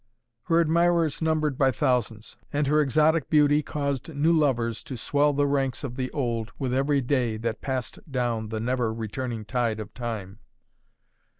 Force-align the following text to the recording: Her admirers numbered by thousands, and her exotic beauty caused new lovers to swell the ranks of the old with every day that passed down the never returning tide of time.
Her 0.45 0.59
admirers 0.59 1.21
numbered 1.21 1.59
by 1.59 1.69
thousands, 1.71 2.35
and 2.51 2.65
her 2.65 2.81
exotic 2.81 3.29
beauty 3.29 3.61
caused 3.61 4.11
new 4.15 4.33
lovers 4.33 4.81
to 4.85 4.97
swell 4.97 5.31
the 5.31 5.45
ranks 5.45 5.83
of 5.83 5.95
the 5.95 6.09
old 6.09 6.51
with 6.57 6.73
every 6.73 7.01
day 7.01 7.37
that 7.37 7.61
passed 7.61 7.99
down 8.11 8.49
the 8.49 8.59
never 8.59 8.91
returning 8.91 9.45
tide 9.45 9.79
of 9.79 9.93
time. 9.93 10.39